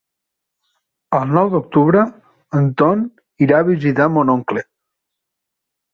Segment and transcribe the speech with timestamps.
[1.17, 2.05] El nou d'octubre
[2.61, 3.05] en Ton
[3.47, 4.65] irà a visitar mon oncle.